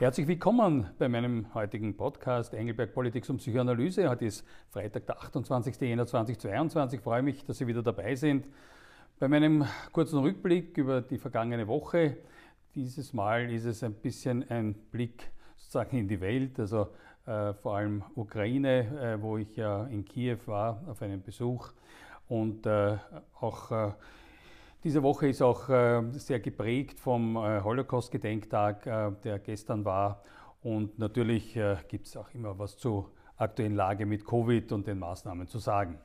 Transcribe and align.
Herzlich 0.00 0.26
willkommen 0.26 0.88
bei 0.98 1.10
meinem 1.10 1.52
heutigen 1.52 1.94
Podcast 1.94 2.54
Engelberg 2.54 2.94
Politik 2.94 3.28
und 3.28 3.36
Psychoanalyse. 3.36 4.08
Heute 4.08 4.24
ist 4.24 4.46
Freitag, 4.70 5.04
der 5.04 5.18
28. 5.18 5.78
Jänner 5.78 6.06
2022. 6.06 7.00
Ich 7.00 7.04
freue 7.04 7.20
mich, 7.20 7.44
dass 7.44 7.58
Sie 7.58 7.66
wieder 7.66 7.82
dabei 7.82 8.14
sind. 8.14 8.46
Bei 9.18 9.28
meinem 9.28 9.66
kurzen 9.92 10.20
Rückblick 10.20 10.78
über 10.78 11.02
die 11.02 11.18
vergangene 11.18 11.68
Woche. 11.68 12.16
Dieses 12.74 13.12
Mal 13.12 13.52
ist 13.52 13.66
es 13.66 13.82
ein 13.82 13.92
bisschen 13.92 14.48
ein 14.48 14.72
Blick 14.72 15.32
sozusagen 15.58 15.98
in 15.98 16.08
die 16.08 16.22
Welt, 16.22 16.58
also 16.58 16.88
äh, 17.26 17.52
vor 17.52 17.76
allem 17.76 18.02
Ukraine, 18.14 19.18
äh, 19.18 19.20
wo 19.20 19.36
ich 19.36 19.54
ja 19.54 19.84
in 19.84 20.06
Kiew 20.06 20.38
war 20.46 20.82
auf 20.88 21.02
einem 21.02 21.20
Besuch 21.20 21.72
und 22.26 22.64
äh, 22.64 22.96
auch 23.38 23.70
äh, 23.70 23.92
diese 24.82 25.02
Woche 25.02 25.28
ist 25.28 25.42
auch 25.42 25.68
äh, 25.68 26.02
sehr 26.12 26.40
geprägt 26.40 26.98
vom 26.98 27.36
äh, 27.36 27.60
Holocaust-Gedenktag, 27.62 28.86
äh, 28.86 29.12
der 29.24 29.38
gestern 29.38 29.84
war. 29.84 30.22
Und 30.62 30.98
natürlich 30.98 31.58
gibt 31.88 32.06
es 32.06 32.18
auch 32.18 32.28
immer 32.34 32.58
was 32.58 32.76
zur 32.76 33.12
aktuellen 33.38 33.76
Lage 33.76 34.04
mit 34.04 34.26
Covid 34.26 34.72
und 34.72 34.86
den 34.86 34.98
Maßnahmen 34.98 35.46
zu 35.46 35.58
sagen. 35.58 35.98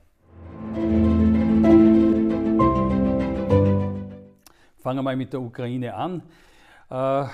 Fangen 4.77 4.97
wir 4.99 5.03
mal 5.03 5.17
mit 5.17 5.33
der 5.33 5.41
Ukraine 5.41 5.93
an. 5.93 6.23
da 6.87 7.29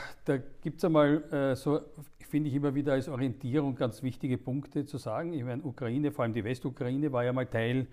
gibt 0.64 0.80
es 0.80 0.86
einmal 0.86 1.54
so, 1.56 1.80
finde 2.28 2.50
ich 2.50 2.56
immer 2.56 2.74
wieder 2.74 2.94
als 2.94 3.08
Orientierung 3.08 3.76
ganz 3.76 4.02
wichtige 4.02 4.40
Punkte 4.40 4.88
zu 4.88 4.98
sagen. 4.98 5.34
Ich 5.34 5.44
meine, 5.44 5.62
Ukraine, 5.62 6.12
vor 6.12 6.24
allem 6.24 6.34
die 6.34 6.44
Westukraine, 6.44 7.12
war 7.12 7.24
ja 7.24 7.34
mal 7.34 7.46
Teil 7.46 7.86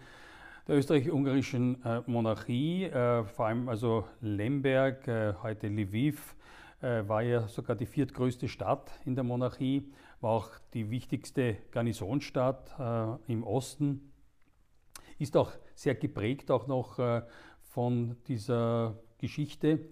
der 0.69 0.77
österreich-ungarischen 0.77 1.83
äh, 1.83 2.03
Monarchie, 2.07 2.85
äh, 2.85 3.25
vor 3.25 3.47
allem 3.47 3.71
also 3.71 4.05
Lemberg, 4.21 5.09
äh, 5.09 5.33
heute 5.43 5.69
Lviv, 5.69 6.37
äh, 6.83 7.09
war 7.09 7.23
ja 7.23 7.49
sogar 7.49 7.75
die 7.75 7.87
viertgrößte 7.87 8.49
Stadt 8.49 8.93
in 9.07 9.15
der 9.15 9.25
Monarchie, 9.25 9.91
war 10.21 10.33
auch 10.33 10.51
die 10.75 10.91
wichtigste 10.91 11.57
Garnisonsstadt 11.71 12.75
äh, 12.79 13.33
im 13.33 13.45
Osten, 13.45 14.13
ist 15.19 15.38
auch 15.38 15.52
sehr 15.75 15.95
geprägt 15.95 16.51
auch 16.51 16.66
noch 16.66 16.99
äh, 16.99 17.23
von 17.63 18.16
dieser 18.27 18.99
Geschichte. 19.16 19.88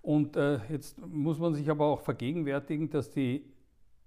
Und 0.00 0.36
jetzt 0.70 0.98
muss 1.06 1.38
man 1.38 1.54
sich 1.54 1.68
aber 1.68 1.86
auch 1.86 2.00
vergegenwärtigen, 2.00 2.88
dass 2.88 3.10
die 3.10 3.44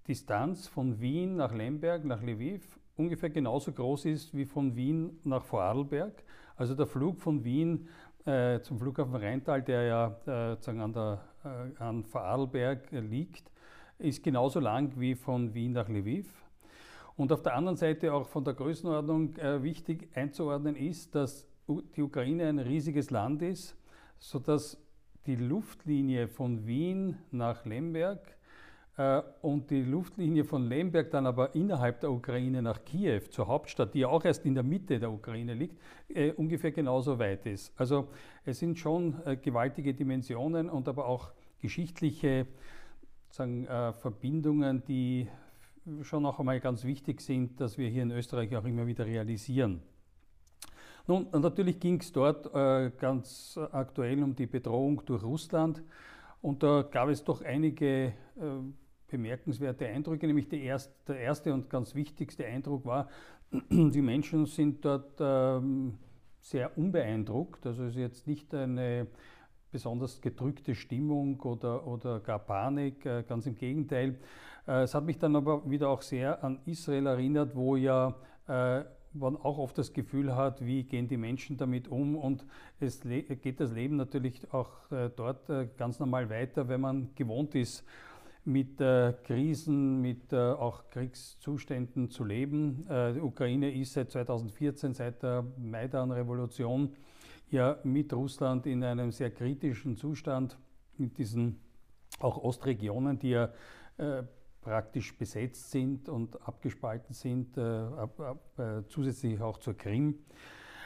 Distanz 0.08 0.66
von 0.66 1.00
Wien 1.00 1.36
nach 1.36 1.54
Lemberg, 1.54 2.04
nach 2.04 2.22
Lviv, 2.22 2.80
ungefähr 2.96 3.30
genauso 3.30 3.72
groß 3.72 4.06
ist 4.06 4.36
wie 4.36 4.44
von 4.44 4.76
Wien 4.76 5.18
nach 5.24 5.44
Vorarlberg. 5.44 6.22
Also 6.56 6.74
der 6.74 6.86
Flug 6.86 7.20
von 7.20 7.44
Wien 7.44 7.88
äh, 8.24 8.60
zum 8.60 8.78
Flughafen 8.78 9.16
Rheintal, 9.16 9.62
der 9.62 9.82
ja 9.82 10.16
äh, 10.26 10.70
an, 10.70 10.92
der, 10.92 11.24
äh, 11.44 11.82
an 11.82 12.04
Vorarlberg 12.04 12.90
liegt, 12.92 13.50
ist 13.98 14.22
genauso 14.22 14.60
lang 14.60 14.92
wie 14.96 15.14
von 15.14 15.54
Wien 15.54 15.72
nach 15.72 15.88
Lviv. 15.88 16.26
Und 17.16 17.32
auf 17.32 17.42
der 17.42 17.54
anderen 17.54 17.76
Seite 17.76 18.12
auch 18.12 18.26
von 18.26 18.44
der 18.44 18.54
Größenordnung 18.54 19.36
äh, 19.36 19.62
wichtig 19.62 20.08
einzuordnen 20.14 20.76
ist, 20.76 21.14
dass 21.14 21.46
die 21.96 22.02
Ukraine 22.02 22.48
ein 22.48 22.58
riesiges 22.58 23.10
Land 23.10 23.42
ist, 23.42 23.76
sodass 24.18 24.78
die 25.26 25.36
Luftlinie 25.36 26.28
von 26.28 26.66
Wien 26.66 27.18
nach 27.30 27.64
Lemberg 27.64 28.36
und 29.40 29.70
die 29.70 29.82
Luftlinie 29.82 30.44
von 30.44 30.68
Lemberg 30.68 31.10
dann 31.10 31.24
aber 31.24 31.54
innerhalb 31.54 32.00
der 32.00 32.12
Ukraine 32.12 32.60
nach 32.60 32.84
Kiew, 32.84 33.22
zur 33.30 33.48
Hauptstadt, 33.48 33.94
die 33.94 34.00
ja 34.00 34.08
auch 34.08 34.22
erst 34.22 34.44
in 34.44 34.54
der 34.54 34.62
Mitte 34.62 34.98
der 34.98 35.10
Ukraine 35.10 35.54
liegt, 35.54 35.78
äh, 36.08 36.32
ungefähr 36.32 36.72
genauso 36.72 37.18
weit 37.18 37.46
ist. 37.46 37.72
Also 37.78 38.08
es 38.44 38.58
sind 38.58 38.78
schon 38.78 39.16
äh, 39.24 39.36
gewaltige 39.36 39.94
Dimensionen 39.94 40.68
und 40.68 40.88
aber 40.88 41.06
auch 41.06 41.30
geschichtliche 41.58 42.46
sagen, 43.30 43.66
Verbindungen, 43.66 44.84
die 44.84 45.26
schon 46.02 46.26
auch 46.26 46.38
einmal 46.38 46.60
ganz 46.60 46.84
wichtig 46.84 47.22
sind, 47.22 47.58
dass 47.62 47.78
wir 47.78 47.88
hier 47.88 48.02
in 48.02 48.10
Österreich 48.10 48.54
auch 48.54 48.64
immer 48.66 48.86
wieder 48.86 49.06
realisieren. 49.06 49.80
Nun, 51.06 51.28
natürlich 51.32 51.80
ging 51.80 51.98
es 51.98 52.12
dort 52.12 52.52
ganz 52.98 53.58
aktuell 53.72 54.22
um 54.22 54.36
die 54.36 54.46
Bedrohung 54.46 55.02
durch 55.06 55.22
Russland. 55.22 55.82
Und 56.42 56.62
da 56.62 56.82
gab 56.82 57.08
es 57.08 57.24
doch 57.24 57.40
einige 57.42 58.12
bemerkenswerte 59.12 59.86
Eindrücke, 59.86 60.26
nämlich 60.26 60.50
erste, 60.52 60.92
der 61.06 61.20
erste 61.20 61.52
und 61.52 61.68
ganz 61.68 61.94
wichtigste 61.94 62.46
Eindruck 62.46 62.86
war, 62.86 63.08
die 63.70 64.00
Menschen 64.00 64.46
sind 64.46 64.84
dort 64.84 65.20
ähm, 65.20 65.98
sehr 66.40 66.76
unbeeindruckt. 66.76 67.66
Also 67.66 67.84
es 67.84 67.90
ist 67.90 68.00
jetzt 68.00 68.26
nicht 68.26 68.54
eine 68.54 69.06
besonders 69.70 70.20
gedrückte 70.20 70.74
Stimmung 70.74 71.38
oder, 71.40 71.86
oder 71.86 72.20
gar 72.20 72.38
Panik, 72.38 73.04
äh, 73.04 73.22
ganz 73.22 73.46
im 73.46 73.54
Gegenteil. 73.54 74.18
Äh, 74.66 74.82
es 74.82 74.94
hat 74.94 75.04
mich 75.04 75.18
dann 75.18 75.36
aber 75.36 75.70
wieder 75.70 75.90
auch 75.90 76.02
sehr 76.02 76.42
an 76.42 76.60
Israel 76.64 77.06
erinnert, 77.06 77.54
wo 77.54 77.76
ja 77.76 78.14
äh, 78.48 78.84
man 79.14 79.36
auch 79.36 79.58
oft 79.58 79.76
das 79.78 79.92
Gefühl 79.92 80.34
hat, 80.34 80.64
wie 80.64 80.84
gehen 80.84 81.08
die 81.08 81.16
Menschen 81.16 81.56
damit 81.56 81.88
um 81.88 82.16
und 82.16 82.46
es 82.80 83.00
geht 83.00 83.60
das 83.60 83.72
Leben 83.72 83.96
natürlich 83.96 84.52
auch 84.52 84.90
äh, 84.90 85.10
dort 85.14 85.48
äh, 85.50 85.68
ganz 85.76 85.98
normal 85.98 86.30
weiter, 86.30 86.68
wenn 86.68 86.80
man 86.80 87.10
gewohnt 87.14 87.54
ist, 87.54 87.84
mit 88.44 88.80
äh, 88.80 89.14
Krisen, 89.24 90.00
mit 90.00 90.32
äh, 90.32 90.36
auch 90.36 90.88
Kriegszuständen 90.90 92.10
zu 92.10 92.24
leben. 92.24 92.86
Äh, 92.88 93.14
die 93.14 93.20
Ukraine 93.20 93.72
ist 93.72 93.92
seit 93.92 94.10
2014, 94.10 94.94
seit 94.94 95.22
der 95.22 95.44
Maidan-Revolution, 95.58 96.92
ja 97.50 97.78
mit 97.84 98.12
Russland 98.12 98.66
in 98.66 98.82
einem 98.82 99.12
sehr 99.12 99.30
kritischen 99.30 99.96
Zustand, 99.96 100.58
mit 100.96 101.18
diesen 101.18 101.60
auch 102.18 102.42
Ostregionen, 102.42 103.18
die 103.18 103.30
ja 103.30 103.50
äh, 103.98 104.22
praktisch 104.60 105.16
besetzt 105.16 105.70
sind 105.70 106.08
und 106.08 106.40
abgespalten 106.46 107.14
sind, 107.14 107.56
äh, 107.56 107.60
ab, 107.60 108.20
ab, 108.20 108.58
äh, 108.58 108.86
zusätzlich 108.88 109.40
auch 109.40 109.58
zur 109.58 109.74
Krim. 109.74 110.18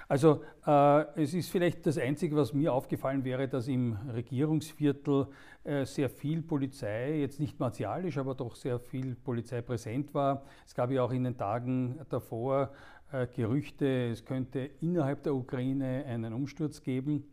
Also 0.09 0.43
äh, 0.65 1.21
es 1.21 1.35
ist 1.35 1.51
vielleicht 1.51 1.85
das 1.85 1.99
Einzige, 1.99 2.37
was 2.37 2.53
mir 2.53 2.73
aufgefallen 2.73 3.25
wäre, 3.25 3.49
dass 3.49 3.67
im 3.67 3.97
Regierungsviertel 4.15 5.27
äh, 5.65 5.85
sehr 5.85 6.09
viel 6.09 6.43
Polizei, 6.43 7.19
jetzt 7.19 7.41
nicht 7.41 7.59
martialisch, 7.59 8.17
aber 8.17 8.37
doch 8.37 8.55
sehr 8.55 8.79
viel 8.79 9.17
Polizei 9.17 9.63
präsent 9.63 10.15
war. 10.15 10.45
Es 10.65 10.75
gab 10.77 10.93
ja 10.93 11.03
auch 11.03 11.11
in 11.11 11.25
den 11.25 11.37
Tagen 11.37 11.99
davor 12.09 12.71
äh, 13.11 13.27
Gerüchte, 13.27 14.11
es 14.11 14.25
könnte 14.25 14.71
innerhalb 14.81 15.25
der 15.25 15.35
Ukraine 15.35 16.05
einen 16.07 16.33
Umsturz 16.33 16.83
geben. 16.83 17.25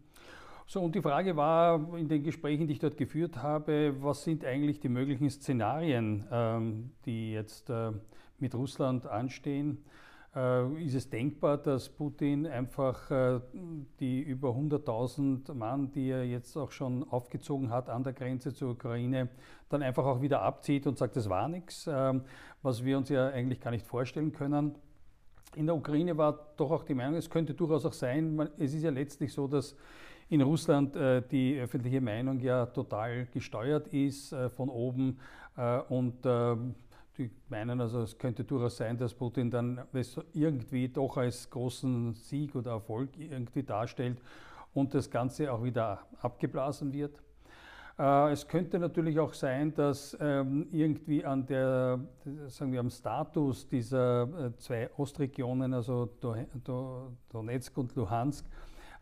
So, 0.66 0.82
und 0.82 0.96
die 0.96 1.02
Frage 1.02 1.36
war 1.36 1.96
in 1.96 2.08
den 2.08 2.24
Gesprächen, 2.24 2.66
die 2.66 2.74
ich 2.74 2.80
dort 2.80 2.98
geführt 2.98 3.44
habe, 3.44 3.94
was 4.00 4.24
sind 4.24 4.44
eigentlich 4.46 4.80
die 4.80 4.90
möglichen 4.90 5.30
Szenarien, 5.30 6.26
ähm, 6.32 6.92
die 7.06 7.34
jetzt 7.34 7.70
äh, 7.70 7.92
mit 8.40 8.56
Russland 8.56 9.06
anstehen? 9.06 9.84
Äh, 10.36 10.84
ist 10.84 10.96
es 10.96 11.10
denkbar, 11.10 11.58
dass 11.60 11.90
Putin 11.90 12.48
einfach 12.48 13.12
äh, 13.12 13.40
die 14.00 14.20
über 14.22 14.50
100.000 14.50 15.54
Mann, 15.54 15.92
die 15.92 16.10
er 16.10 16.26
jetzt 16.26 16.58
auch 16.58 16.72
schon 16.72 17.08
aufgezogen 17.08 17.70
hat 17.70 17.88
an 17.90 18.04
der 18.04 18.14
Grenze 18.14 18.52
zur 18.52 18.72
Ukraine, 18.72 19.30
dann 19.70 19.84
einfach 19.84 20.06
auch 20.06 20.22
wieder 20.22 20.42
abzieht 20.42 20.88
und 20.88 20.98
sagt, 20.98 21.16
das 21.18 21.30
war 21.30 21.48
nichts, 21.48 21.88
ähm, 21.92 22.24
was 22.64 22.84
wir 22.84 22.98
uns 22.98 23.10
ja 23.10 23.28
eigentlich 23.28 23.62
gar 23.62 23.70
nicht 23.70 23.86
vorstellen 23.86 24.32
können. 24.32 24.76
In 25.56 25.68
der 25.68 25.76
Ukraine 25.76 26.18
war 26.18 26.54
doch 26.58 26.72
auch 26.72 26.84
die 26.84 26.96
Meinung, 26.96 27.16
es 27.16 27.30
könnte 27.30 27.54
durchaus 27.54 27.86
auch 27.86 27.94
sein, 27.94 28.50
es 28.58 28.74
ist 28.74 28.82
ja 28.82 28.90
letztlich 28.90 29.32
so, 29.32 29.48
dass 29.48 29.76
in 30.30 30.42
Russland 30.42 30.96
äh, 30.96 31.22
die 31.22 31.60
öffentliche 31.60 32.02
Meinung 32.02 32.40
ja 32.40 32.66
total 32.66 33.28
gesteuert 33.28 33.88
ist 33.90 34.36
von 34.56 34.70
oben 34.70 35.20
und 35.90 36.16
ähm, 36.26 36.74
die 37.18 37.30
meinen 37.50 37.80
also, 37.80 38.02
es 38.02 38.18
könnte 38.18 38.44
durchaus 38.44 38.78
sein, 38.78 38.98
dass 38.98 39.14
Putin 39.14 39.52
dann 39.52 39.82
irgendwie 40.34 40.90
doch 40.90 41.18
als 41.18 41.50
großen 41.50 42.14
Sieg 42.14 42.56
oder 42.56 42.72
Erfolg 42.72 43.10
irgendwie 43.18 43.64
darstellt 43.64 44.20
und 44.74 44.94
das 44.94 45.10
Ganze 45.10 45.52
auch 45.52 45.64
wieder 45.64 46.00
abgeblasen 46.22 46.92
wird. 46.92 47.22
Äh, 48.00 48.32
es 48.32 48.48
könnte 48.48 48.80
natürlich 48.80 49.20
auch 49.20 49.34
sein, 49.34 49.74
dass 49.76 50.18
ähm, 50.20 50.68
irgendwie 50.72 51.24
an 51.24 51.46
der, 51.46 52.00
sagen 52.48 52.72
wir, 52.72 52.80
am 52.80 52.90
Status 52.90 53.68
dieser 53.68 54.48
äh, 54.48 54.58
zwei 54.58 54.90
Ostregionen, 54.98 55.74
also 55.74 56.10
Donetsk 57.30 57.78
und 57.78 57.96
Luhansk, 57.96 58.46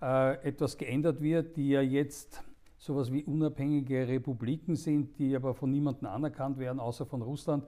äh, 0.02 0.34
etwas 0.46 0.78
geändert 0.78 1.22
wird, 1.22 1.56
die 1.56 1.69
ja 1.69 1.81
jetzt 1.81 2.44
sowas 2.78 3.12
wie 3.12 3.24
unabhängige 3.24 4.08
Republiken 4.08 4.75
sind, 4.75 5.18
die 5.19 5.36
aber 5.36 5.54
von 5.54 5.69
niemandem 5.69 6.08
anerkannt 6.08 6.58
werden, 6.58 6.80
außer 6.80 7.06
von 7.06 7.22
Russland. 7.22 7.63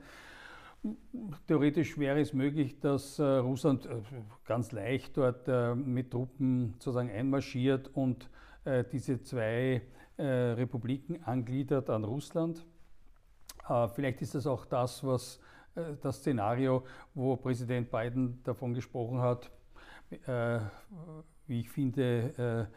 Theoretisch 1.48 1.98
wäre 1.98 2.20
es 2.20 2.34
möglich, 2.34 2.80
dass 2.82 3.18
äh, 3.18 3.24
Russland 3.24 3.86
äh, 3.86 4.02
ganz 4.46 4.74
leicht 4.74 5.16
dort 5.16 5.48
äh, 5.48 5.76
mit 5.76 6.12
Truppen 6.12 6.74
sozusagen 6.74 7.10
einmarschiert 7.10 7.90
und 7.94 8.30
diese 8.94 9.22
zwei 9.22 9.82
Republiken 10.18 11.22
angliedert 11.24 11.90
an 11.90 12.06
Russland. 12.06 12.66
Vielleicht 13.94 14.22
ist 14.22 14.36
das 14.36 14.48
auch 14.48 14.64
das, 14.64 15.04
was 15.04 15.42
das 16.02 16.20
Szenario, 16.20 16.86
wo 17.14 17.36
Präsident 17.36 17.92
Biden 17.92 18.42
davon 18.46 18.74
gesprochen 18.74 19.20
hat, 19.20 19.52
wie 21.46 21.60
ich 21.60 21.70
finde, 21.70 22.70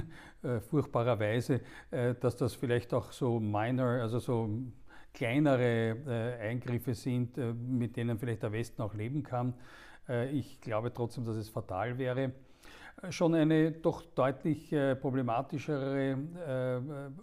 furchtbarerweise, 0.70 1.60
dass 1.90 2.36
das 2.36 2.54
vielleicht 2.54 2.94
auch 2.94 3.12
so 3.12 3.38
minor, 3.38 4.00
also 4.00 4.18
so 4.18 4.48
kleinere 5.14 5.96
äh, 6.40 6.48
Eingriffe 6.50 6.94
sind, 6.94 7.38
äh, 7.38 7.54
mit 7.54 7.96
denen 7.96 8.18
vielleicht 8.18 8.42
der 8.42 8.52
Westen 8.52 8.82
auch 8.82 8.94
leben 8.94 9.22
kann. 9.22 9.54
Äh, 10.08 10.30
ich 10.30 10.60
glaube 10.60 10.92
trotzdem, 10.92 11.24
dass 11.24 11.36
es 11.36 11.48
fatal 11.48 11.96
wäre. 11.96 12.32
Schon 13.10 13.34
eine 13.34 13.72
doch 13.72 14.02
deutlich 14.02 14.70
problematischere 14.70 16.16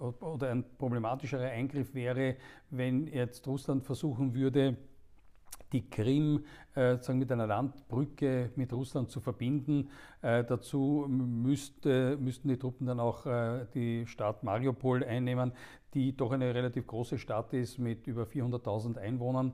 oder 0.10 0.52
ein 0.52 0.66
problematischerer 0.78 1.50
Eingriff 1.50 1.96
wäre, 1.96 2.36
wenn 2.70 3.08
jetzt 3.08 3.48
Russland 3.48 3.84
versuchen 3.84 4.36
würde, 4.36 4.76
die 5.72 5.90
Krim 5.90 6.46
äh, 6.76 6.98
sagen, 6.98 7.20
mit 7.20 7.32
einer 7.32 7.48
Landbrücke 7.48 8.52
mit 8.56 8.74
Russland 8.74 9.10
zu 9.10 9.20
verbinden. 9.20 9.90
Äh, 10.22 10.44
dazu 10.44 11.06
müsste, 11.08 12.18
müssten 12.18 12.50
die 12.50 12.58
Truppen 12.58 12.88
dann 12.88 13.00
auch 13.00 13.26
äh, 13.26 13.66
die 13.74 14.06
Stadt 14.08 14.44
Mariupol 14.44 15.04
einnehmen, 15.04 15.54
die 15.94 16.16
doch 16.16 16.32
eine 16.32 16.54
relativ 16.54 16.88
große 16.88 17.18
Stadt 17.18 17.54
ist 17.54 17.78
mit 17.78 18.08
über 18.08 18.24
400.000 18.24 18.98
Einwohnern 18.98 19.54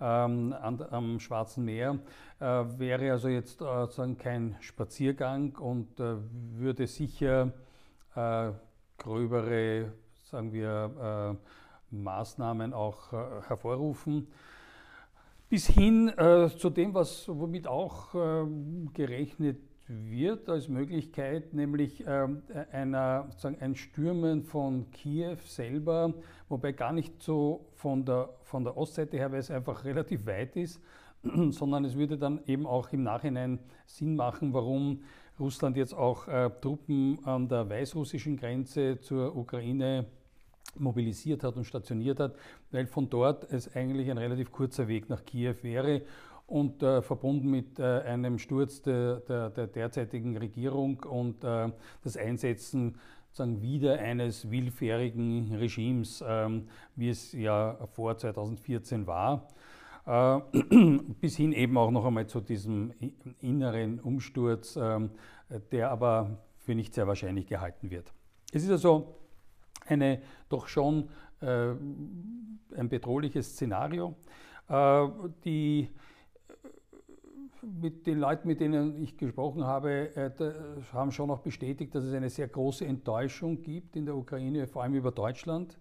ähm, 0.00 0.54
an, 0.60 0.82
am 0.90 1.20
Schwarzen 1.20 1.64
Meer. 1.64 1.98
Äh, 2.40 2.44
wäre 2.44 3.12
also 3.12 3.28
jetzt 3.28 3.60
äh, 3.60 3.86
sagen, 3.86 4.18
kein 4.18 4.56
Spaziergang 4.60 5.56
und 5.56 6.00
äh, 6.00 6.16
würde 6.54 6.86
sicher 6.86 7.52
gröbere, 8.96 9.92
sagen 10.22 10.50
wir, 10.50 11.36
Maßnahmen 11.90 12.72
auch 12.72 13.12
hervorrufen. 13.12 14.28
Bis 15.48 15.68
hin 15.68 16.08
äh, 16.08 16.48
zu 16.58 16.70
dem, 16.70 16.92
was, 16.92 17.28
womit 17.28 17.68
auch 17.68 18.14
äh, 18.16 18.44
gerechnet 18.92 19.58
wird 19.86 20.48
als 20.48 20.68
Möglichkeit, 20.68 21.54
nämlich 21.54 22.04
äh, 22.04 22.26
einer, 22.72 23.28
ein 23.60 23.76
Stürmen 23.76 24.42
von 24.42 24.90
Kiew 24.90 25.36
selber, 25.44 26.14
wobei 26.48 26.72
gar 26.72 26.92
nicht 26.92 27.22
so 27.22 27.66
von 27.74 28.04
der, 28.04 28.30
von 28.42 28.64
der 28.64 28.76
Ostseite 28.76 29.16
her, 29.18 29.30
weil 29.30 29.38
es 29.38 29.52
einfach 29.52 29.84
relativ 29.84 30.26
weit 30.26 30.56
ist, 30.56 30.82
sondern 31.50 31.84
es 31.84 31.96
würde 31.96 32.18
dann 32.18 32.40
eben 32.46 32.66
auch 32.66 32.92
im 32.92 33.04
Nachhinein 33.04 33.60
Sinn 33.86 34.16
machen, 34.16 34.52
warum 34.52 35.04
Russland 35.38 35.76
jetzt 35.76 35.94
auch 35.94 36.26
äh, 36.26 36.50
Truppen 36.60 37.24
an 37.24 37.48
der 37.48 37.70
weißrussischen 37.70 38.36
Grenze 38.36 38.98
zur 38.98 39.36
Ukraine 39.36 40.06
mobilisiert 40.80 41.42
hat 41.42 41.56
und 41.56 41.64
stationiert 41.64 42.20
hat, 42.20 42.34
weil 42.70 42.86
von 42.86 43.08
dort 43.08 43.50
es 43.52 43.74
eigentlich 43.74 44.10
ein 44.10 44.18
relativ 44.18 44.52
kurzer 44.52 44.88
Weg 44.88 45.08
nach 45.08 45.24
Kiew 45.24 45.56
wäre 45.62 46.02
und 46.46 46.82
äh, 46.82 47.02
verbunden 47.02 47.50
mit 47.50 47.78
äh, 47.78 47.82
einem 47.82 48.38
Sturz 48.38 48.82
der, 48.82 49.16
der, 49.20 49.50
der, 49.50 49.66
derzeitigen 49.66 50.36
Regierung 50.36 51.00
und 51.00 51.42
äh, 51.44 51.70
das 52.02 52.16
Einsetzen 52.16 52.96
sozusagen 53.36 53.60
wieder 53.60 53.98
eines 53.98 54.50
willfährigen 54.50 55.54
Regimes, 55.56 56.24
ähm, 56.26 56.68
wie 56.94 57.10
es 57.10 57.32
ja 57.32 57.76
vor 57.92 58.16
2014 58.16 59.06
war, 59.06 59.48
äh, 60.06 60.40
bis 61.20 61.36
hin 61.36 61.52
eben 61.52 61.76
auch 61.76 61.90
noch 61.90 62.06
einmal 62.06 62.26
zu 62.26 62.40
diesem 62.40 62.92
inneren 63.40 64.00
Umsturz, 64.00 64.76
ähm, 64.80 65.10
der 65.72 65.90
aber 65.90 66.38
für 66.58 66.74
nicht 66.74 66.94
sehr 66.94 67.06
wahrscheinlich 67.06 67.46
gehalten 67.46 67.90
wird. 67.90 68.12
Es 68.52 68.64
ist 68.64 68.70
also 68.70 69.16
eine 69.86 70.22
doch 70.48 70.68
schon 70.68 71.08
äh, 71.40 71.70
ein 72.76 72.88
bedrohliches 72.88 73.52
Szenario. 73.52 74.14
Äh, 74.68 75.06
die 75.44 75.88
mit 77.62 78.06
den 78.06 78.18
Leuten, 78.18 78.46
mit 78.46 78.60
denen 78.60 79.02
ich 79.02 79.16
gesprochen 79.16 79.64
habe, 79.64 80.14
äh, 80.14 80.30
haben 80.92 81.10
schon 81.10 81.30
auch 81.30 81.40
bestätigt, 81.40 81.94
dass 81.94 82.04
es 82.04 82.14
eine 82.14 82.30
sehr 82.30 82.48
große 82.48 82.84
Enttäuschung 82.84 83.62
gibt 83.62 83.96
in 83.96 84.06
der 84.06 84.16
Ukraine, 84.16 84.66
vor 84.66 84.82
allem 84.82 84.94
über 84.94 85.10
Deutschland. 85.10 85.76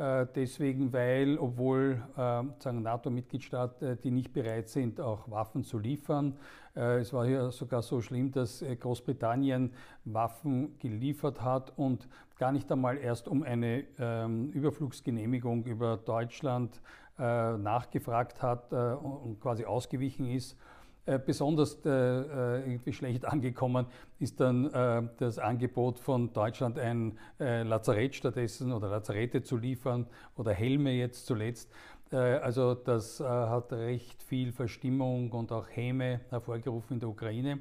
Äh, 0.00 0.26
deswegen, 0.34 0.94
weil, 0.94 1.36
obwohl 1.36 2.02
äh, 2.16 2.72
NATO-Mitgliedstaaten, 2.72 3.86
äh, 3.86 3.96
die 3.96 4.10
nicht 4.10 4.32
bereit 4.32 4.70
sind, 4.70 4.98
auch 4.98 5.30
Waffen 5.30 5.62
zu 5.62 5.78
liefern, 5.78 6.38
äh, 6.74 7.00
es 7.00 7.12
war 7.12 7.26
ja 7.26 7.50
sogar 7.50 7.82
so 7.82 8.00
schlimm, 8.00 8.32
dass 8.32 8.62
äh, 8.62 8.76
Großbritannien 8.76 9.74
Waffen 10.06 10.78
geliefert 10.78 11.42
hat 11.42 11.76
und 11.76 12.08
gar 12.38 12.50
nicht 12.50 12.72
einmal 12.72 12.96
erst 12.96 13.28
um 13.28 13.42
eine 13.42 13.84
ähm, 13.98 14.48
Überflugsgenehmigung 14.52 15.64
über 15.64 15.98
Deutschland 15.98 16.80
äh, 17.18 17.58
nachgefragt 17.58 18.40
hat 18.40 18.72
und 18.72 19.38
quasi 19.38 19.66
ausgewichen 19.66 20.24
ist. 20.24 20.52
äh, 20.54 20.79
besonders 21.26 21.84
äh, 21.84 21.90
äh, 21.90 22.60
irgendwie 22.60 22.92
schlecht 22.92 23.24
angekommen 23.32 23.86
ist 24.18 24.38
dann 24.38 24.70
das 25.18 25.38
Angebot 25.38 25.98
von 25.98 26.30
Deutschland, 26.34 26.78
ein 26.78 27.18
Lazarett 27.38 28.14
stattdessen 28.14 28.70
oder 28.70 28.90
Lazarette 28.90 29.42
zu 29.42 29.56
liefern 29.56 30.06
oder 30.36 30.52
Helme 30.52 30.92
jetzt 30.92 31.24
zuletzt. 31.24 31.72
Also 32.10 32.74
das 32.74 33.20
hat 33.20 33.72
recht 33.72 34.22
viel 34.22 34.52
Verstimmung 34.52 35.32
und 35.32 35.52
auch 35.52 35.66
Häme 35.70 36.20
hervorgerufen 36.28 36.94
in 36.96 37.00
der 37.00 37.08
Ukraine. 37.08 37.60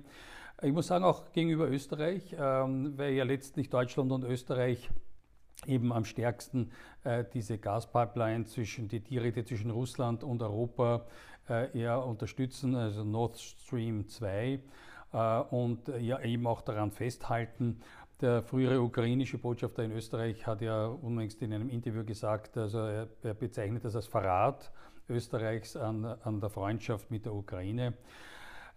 Ich 0.61 0.73
muss 0.73 0.87
sagen, 0.87 1.05
auch 1.05 1.31
gegenüber 1.31 1.69
Österreich, 1.69 2.35
ähm, 2.37 2.97
weil 2.97 3.13
ja 3.13 3.23
letztlich 3.23 3.69
Deutschland 3.69 4.11
und 4.11 4.25
Österreich 4.25 4.89
eben 5.65 5.91
am 5.91 6.05
stärksten 6.05 6.71
äh, 7.03 7.23
diese 7.33 7.57
Gaspipeline 7.57 8.45
zwischen 8.45 8.87
die 8.87 8.99
direkte 8.99 9.43
zwischen 9.45 9.71
Russland 9.71 10.23
und 10.23 10.41
Europa 10.41 11.05
äh, 11.49 11.77
eher 11.77 12.05
unterstützen, 12.05 12.75
also 12.75 13.03
Nord 13.03 13.37
Stream 13.37 14.07
2 14.07 14.59
äh, 15.11 15.39
und 15.49 15.87
ja 15.99 16.21
eben 16.21 16.47
auch 16.47 16.61
daran 16.61 16.91
festhalten. 16.91 17.81
Der 18.21 18.43
frühere 18.43 18.81
ukrainische 18.81 19.37
Botschafter 19.37 19.83
in 19.83 19.91
Österreich 19.91 20.45
hat 20.45 20.61
ja 20.61 20.87
unlängst 20.87 21.41
in 21.41 21.53
einem 21.53 21.69
Interview 21.69 22.03
gesagt, 22.03 22.57
also 22.57 22.79
er, 22.79 23.07
er 23.23 23.33
bezeichnet 23.33 23.85
das 23.85 23.95
als 23.95 24.07
Verrat 24.07 24.71
Österreichs 25.07 25.75
an, 25.75 26.05
an 26.05 26.39
der 26.39 26.49
Freundschaft 26.49 27.09
mit 27.09 27.25
der 27.25 27.33
Ukraine. 27.33 27.93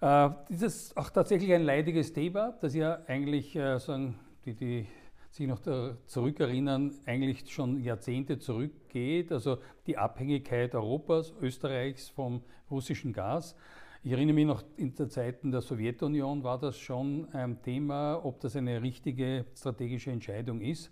Äh, 0.00 0.30
das 0.48 0.62
ist 0.62 0.96
auch 0.96 1.10
tatsächlich 1.10 1.52
ein 1.52 1.62
leidiges 1.62 2.12
Thema, 2.12 2.54
das 2.60 2.74
ja 2.74 3.00
eigentlich 3.06 3.54
äh, 3.56 3.78
sagen, 3.78 4.18
die, 4.44 4.54
die 4.54 4.86
sich 5.32 5.46
noch 5.46 5.60
zurückerinnern, 6.06 6.92
eigentlich 7.06 7.50
schon 7.50 7.80
Jahrzehnte 7.82 8.38
zurückgeht, 8.38 9.32
also 9.32 9.58
die 9.86 9.96
Abhängigkeit 9.96 10.74
Europas, 10.74 11.32
Österreichs 11.40 12.10
vom 12.10 12.42
russischen 12.70 13.14
Gas. 13.14 13.56
Ich 14.02 14.12
erinnere 14.12 14.34
mich 14.34 14.46
noch, 14.46 14.62
in 14.76 14.94
den 14.94 15.08
Zeiten 15.08 15.50
der 15.50 15.62
Sowjetunion 15.62 16.44
war 16.44 16.58
das 16.58 16.76
schon 16.76 17.28
ein 17.32 17.62
Thema, 17.62 18.20
ob 18.22 18.40
das 18.40 18.56
eine 18.56 18.82
richtige 18.82 19.46
strategische 19.56 20.10
Entscheidung 20.10 20.60
ist. 20.60 20.90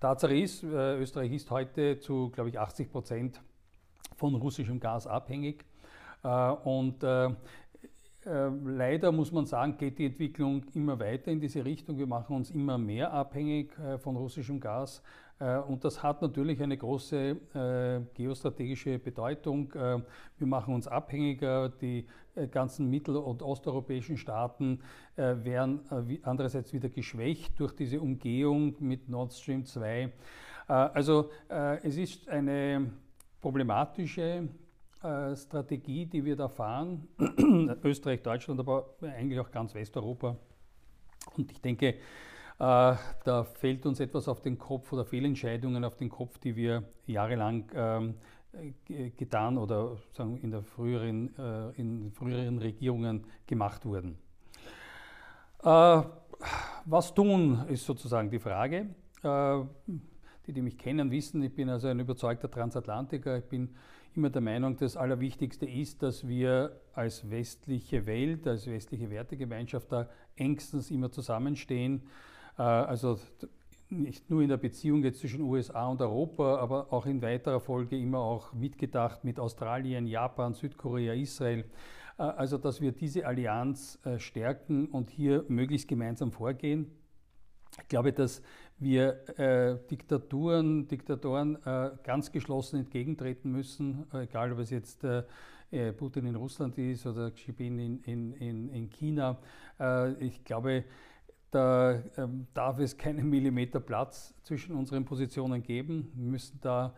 Tatsache 0.00 0.36
ist, 0.36 0.64
äh, 0.64 0.98
Österreich 0.98 1.32
ist 1.32 1.50
heute 1.50 2.00
zu, 2.00 2.30
glaube 2.30 2.48
ich, 2.48 2.58
80 2.58 2.90
Prozent 2.90 3.40
von 4.16 4.34
russischem 4.34 4.80
Gas 4.80 5.06
abhängig. 5.06 5.64
Äh, 6.24 6.50
und 6.50 7.04
äh, 7.04 7.30
leider 8.26 9.12
muss 9.12 9.30
man 9.30 9.46
sagen, 9.46 9.76
geht 9.78 9.98
die 9.98 10.06
Entwicklung 10.06 10.64
immer 10.74 10.98
weiter 10.98 11.30
in 11.30 11.40
diese 11.40 11.64
Richtung. 11.64 11.96
Wir 11.96 12.08
machen 12.08 12.34
uns 12.34 12.50
immer 12.50 12.76
mehr 12.76 13.12
abhängig 13.12 13.78
äh, 13.78 13.98
von 13.98 14.16
russischem 14.16 14.58
Gas. 14.58 15.00
Äh, 15.38 15.58
und 15.58 15.84
das 15.84 16.02
hat 16.02 16.22
natürlich 16.22 16.60
eine 16.60 16.76
große 16.76 17.36
geostrategische 18.14 18.98
Bedeutung. 18.98 19.72
Wir 19.72 20.46
machen 20.46 20.74
uns 20.74 20.88
abhängiger. 20.88 21.68
Die 21.68 22.06
ganzen 22.50 22.90
mittel- 22.90 23.16
und 23.16 23.42
osteuropäischen 23.42 24.16
Staaten 24.16 24.80
werden 25.16 25.80
andererseits 26.22 26.72
wieder 26.72 26.88
geschwächt 26.88 27.58
durch 27.58 27.72
diese 27.72 28.00
Umgehung 28.00 28.76
mit 28.80 29.08
Nord 29.08 29.32
Stream 29.32 29.64
2. 29.64 30.12
Also 30.66 31.30
es 31.48 31.96
ist 31.96 32.28
eine 32.28 32.90
problematische 33.40 34.48
äh, 35.06 35.36
Strategie, 35.36 36.06
die 36.06 36.24
wir 36.24 36.36
da 36.36 36.48
fahren, 36.48 37.06
Österreich, 37.84 38.22
Deutschland, 38.22 38.58
aber 38.58 38.94
eigentlich 39.00 39.38
auch 39.38 39.50
ganz 39.50 39.74
Westeuropa. 39.74 40.36
Und 41.36 41.52
ich 41.52 41.60
denke, 41.60 41.86
äh, 41.86 41.94
da 42.58 43.44
fällt 43.44 43.86
uns 43.86 44.00
etwas 44.00 44.26
auf 44.28 44.40
den 44.40 44.58
Kopf 44.58 44.92
oder 44.92 45.04
Fehlentscheidungen 45.04 45.84
auf 45.84 45.96
den 45.96 46.08
Kopf, 46.08 46.38
die 46.38 46.56
wir 46.56 46.82
jahrelang 47.06 47.70
ähm, 47.74 48.14
getan 48.86 49.58
oder 49.58 49.96
sagen, 50.12 50.38
in, 50.38 50.50
der 50.50 50.62
früheren, 50.62 51.36
äh, 51.38 51.70
in 51.80 52.10
früheren 52.12 52.58
Regierungen 52.58 53.26
gemacht 53.46 53.84
wurden. 53.84 54.18
was 55.62 57.14
tun, 57.14 57.64
ist 57.68 57.84
sozusagen 57.86 58.30
die 58.30 58.38
Frage. 58.38 58.88
Die, 60.46 60.52
die 60.52 60.62
mich 60.62 60.78
kennen, 60.78 61.10
wissen, 61.10 61.42
ich 61.42 61.54
bin 61.54 61.68
also 61.68 61.88
ein 61.88 62.00
überzeugter 62.00 62.50
Transatlantiker. 62.50 63.38
Ich 63.38 63.44
bin 63.44 63.70
immer 64.14 64.30
der 64.30 64.42
Meinung, 64.42 64.76
das 64.76 64.96
Allerwichtigste 64.96 65.66
ist, 65.66 66.02
dass 66.02 66.26
wir 66.26 66.80
als 66.94 67.30
westliche 67.30 68.06
Welt, 68.06 68.46
als 68.46 68.66
westliche 68.66 69.10
Wertegemeinschaft 69.10 69.92
da 69.92 70.08
engstens 70.36 70.90
immer 70.90 71.10
zusammenstehen. 71.10 72.02
Äh, 72.58 72.62
also 72.62 73.18
nicht 73.88 74.30
nur 74.30 74.42
in 74.42 74.48
der 74.48 74.56
Beziehung 74.56 75.04
jetzt 75.04 75.20
zwischen 75.20 75.42
USA 75.42 75.86
und 75.86 76.00
Europa, 76.00 76.58
aber 76.58 76.92
auch 76.92 77.06
in 77.06 77.22
weiterer 77.22 77.60
Folge 77.60 77.96
immer 77.98 78.18
auch 78.18 78.52
mitgedacht 78.52 79.24
mit 79.24 79.38
Australien, 79.38 80.06
Japan, 80.06 80.54
Südkorea, 80.54 81.12
Israel. 81.12 81.64
Äh, 82.18 82.22
also 82.22 82.58
dass 82.58 82.80
wir 82.80 82.92
diese 82.92 83.26
Allianz 83.26 83.98
äh, 84.04 84.18
stärken 84.18 84.86
und 84.86 85.10
hier 85.10 85.44
möglichst 85.48 85.88
gemeinsam 85.88 86.32
vorgehen. 86.32 86.90
Ich 87.80 87.88
glaube, 87.88 88.12
dass 88.12 88.42
wir 88.78 89.38
äh, 89.38 89.78
Diktaturen, 89.90 90.86
Diktatoren 90.88 91.56
äh, 91.64 91.90
ganz 92.02 92.30
geschlossen 92.30 92.80
entgegentreten 92.80 93.50
müssen, 93.50 94.06
äh, 94.12 94.24
egal 94.24 94.52
ob 94.52 94.58
es 94.58 94.70
jetzt 94.70 95.04
äh, 95.04 95.22
äh, 95.70 95.92
Putin 95.92 96.26
in 96.26 96.36
Russland 96.36 96.76
ist 96.78 97.06
oder 97.06 97.30
Xi 97.30 97.46
Jinping 97.46 98.02
in, 98.04 98.32
in, 98.34 98.68
in 98.68 98.90
China. 98.90 99.38
Äh, 99.80 100.12
ich 100.24 100.44
glaube, 100.44 100.84
da 101.50 102.02
ähm, 102.18 102.46
darf 102.52 102.78
es 102.78 102.96
keinen 102.98 103.30
Millimeter 103.30 103.80
Platz 103.80 104.34
zwischen 104.42 104.74
unseren 104.74 105.04
Positionen 105.04 105.62
geben. 105.62 106.10
Wir 106.14 106.30
müssen 106.30 106.58
da 106.60 106.94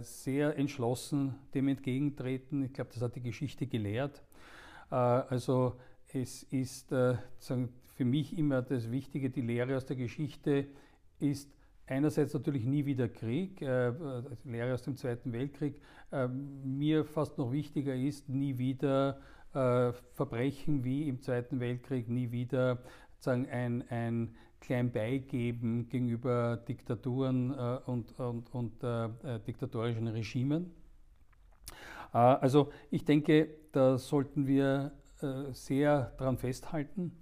sehr 0.00 0.58
entschlossen 0.58 1.36
dem 1.54 1.68
entgegentreten. 1.68 2.64
Ich 2.64 2.72
glaube, 2.72 2.90
das 2.92 3.00
hat 3.00 3.14
die 3.14 3.22
Geschichte 3.22 3.68
gelehrt. 3.68 4.20
also 4.90 5.76
es 6.08 6.42
ist 6.42 6.92
für 7.94 8.04
mich 8.04 8.36
immer 8.36 8.62
das 8.62 8.90
Wichtige, 8.90 9.30
die 9.30 9.42
Lehre 9.42 9.76
aus 9.76 9.86
der 9.86 9.96
Geschichte 9.96 10.66
ist 11.18 11.50
einerseits 11.86 12.34
natürlich 12.34 12.64
nie 12.64 12.86
wieder 12.86 13.08
Krieg, 13.08 13.60
äh, 13.62 13.92
Lehre 14.44 14.74
aus 14.74 14.82
dem 14.82 14.96
Zweiten 14.96 15.32
Weltkrieg. 15.32 15.80
Äh, 16.10 16.28
mir 16.28 17.04
fast 17.04 17.38
noch 17.38 17.52
wichtiger 17.52 17.94
ist, 17.94 18.28
nie 18.28 18.58
wieder 18.58 19.20
äh, 19.54 19.92
Verbrechen 20.14 20.84
wie 20.84 21.08
im 21.08 21.20
Zweiten 21.20 21.60
Weltkrieg, 21.60 22.08
nie 22.08 22.30
wieder 22.30 22.78
sagen, 23.18 23.46
ein, 23.48 23.84
ein 23.90 24.34
klein 24.60 24.92
Beigeben 24.92 25.88
gegenüber 25.88 26.56
Diktaturen 26.56 27.50
äh, 27.50 27.78
und, 27.86 28.18
und, 28.18 28.54
und 28.54 28.82
äh, 28.82 29.04
äh, 29.04 29.40
diktatorischen 29.40 30.08
Regimen. 30.08 30.70
also 32.12 32.70
ich 32.90 33.04
denke, 33.04 33.48
da 33.72 33.98
sollten 33.98 34.46
wir 34.46 34.92
sehr 35.52 36.12
daran 36.18 36.36
festhalten. 36.36 37.12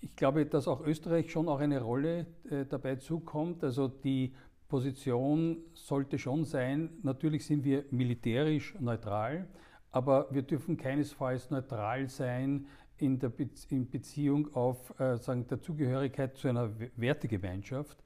Ich 0.00 0.14
glaube, 0.14 0.46
dass 0.46 0.68
auch 0.68 0.80
Österreich 0.80 1.30
schon 1.30 1.48
auch 1.48 1.58
eine 1.58 1.80
Rolle 1.80 2.26
äh, 2.50 2.64
dabei 2.66 2.96
zukommt. 2.96 3.64
Also 3.64 3.88
die 3.88 4.32
Position 4.68 5.58
sollte 5.72 6.18
schon 6.18 6.44
sein, 6.44 6.90
natürlich 7.02 7.46
sind 7.46 7.64
wir 7.64 7.84
militärisch 7.90 8.74
neutral, 8.78 9.48
aber 9.90 10.28
wir 10.30 10.42
dürfen 10.42 10.76
keinesfalls 10.76 11.50
neutral 11.50 12.08
sein 12.08 12.66
in, 12.98 13.18
der 13.18 13.30
Be 13.30 13.48
in 13.70 13.88
Beziehung 13.88 14.54
auf 14.54 14.98
äh, 15.00 15.16
sagen, 15.16 15.46
der 15.46 15.60
Zugehörigkeit 15.60 16.36
zu 16.36 16.48
einer 16.48 16.70
Wertegemeinschaft. 16.96 17.96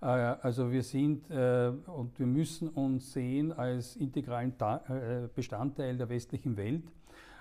Äh, 0.00 0.06
also 0.06 0.70
wir 0.70 0.82
sind 0.82 1.28
äh, 1.30 1.72
und 1.86 2.18
wir 2.18 2.26
müssen 2.26 2.68
uns 2.68 3.12
sehen 3.12 3.52
als 3.52 3.96
integralen 3.96 4.56
Ta 4.56 4.84
äh, 4.88 5.28
Bestandteil 5.34 5.96
der 5.96 6.08
westlichen 6.08 6.56
Welt. 6.56 6.84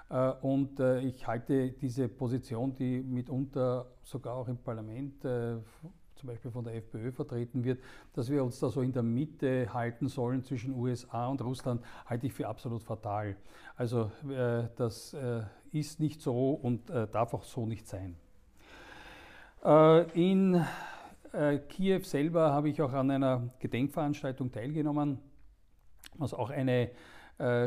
Äh, 0.10 0.32
und 0.42 0.80
äh, 0.80 1.00
ich 1.02 1.26
halte 1.26 1.72
diese 1.72 2.08
Position, 2.08 2.76
die 2.76 3.02
mitunter 3.02 3.88
sogar 4.02 4.36
auch 4.36 4.48
im 4.48 4.58
Parlament 4.58 5.24
äh, 5.26 5.56
zum 6.16 6.28
Beispiel 6.28 6.52
von 6.52 6.64
der 6.64 6.76
FPÖ 6.76 7.12
vertreten 7.12 7.64
wird, 7.64 7.82
dass 8.14 8.30
wir 8.30 8.44
uns 8.44 8.60
da 8.60 8.70
so 8.70 8.82
in 8.82 8.94
der 8.94 9.04
Mitte 9.04 9.74
halten 9.74 10.08
sollen 10.08 10.44
zwischen 10.44 10.74
USA 10.74 11.28
und 11.28 11.42
Russland, 11.42 11.82
halte 12.06 12.28
ich 12.28 12.34
für 12.34 12.48
absolut 12.48 12.82
fatal. 12.82 13.36
Also 13.76 14.10
das 14.78 15.18
ist 15.74 16.00
nicht 16.00 16.22
so 16.22 16.52
und 16.52 16.90
darf 16.90 17.34
auch 17.34 17.44
so 17.44 17.66
nicht 17.66 17.90
sein. 17.90 18.16
In 20.14 20.64
Kiew 21.68 22.04
selber 22.04 22.54
habe 22.54 22.70
ich 22.70 22.82
auch 22.82 22.94
an 22.94 23.12
einer 23.12 23.50
Gedenkveranstaltung 23.60 24.50
teilgenommen, 24.50 25.20
was 26.18 26.34
auch 26.34 26.52
eine 26.52 26.92